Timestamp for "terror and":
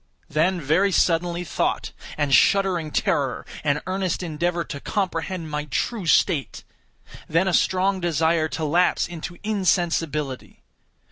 2.89-3.83